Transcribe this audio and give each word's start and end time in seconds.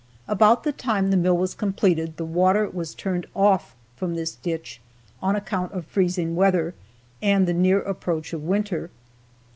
About 0.27 0.63
the 0.63 0.71
time 0.71 1.11
the 1.11 1.15
mill 1.15 1.37
was 1.37 1.53
completed 1.53 2.17
the 2.17 2.25
water 2.25 2.67
was 2.67 2.95
turned 2.95 3.27
off 3.35 3.75
from 3.95 4.15
this 4.15 4.33
ditch 4.33 4.81
on 5.21 5.35
account 5.35 5.73
of 5.73 5.85
freezing 5.85 6.35
weather 6.35 6.73
and 7.21 7.45
the 7.47 7.53
near 7.53 7.81
approach 7.83 8.33
of 8.33 8.41
winter. 8.41 8.89